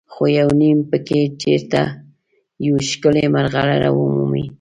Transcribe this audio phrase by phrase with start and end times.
[0.13, 1.81] خو یو نیم پکې چېرته
[2.65, 4.45] یوه ښکلې مرغلره ومومي.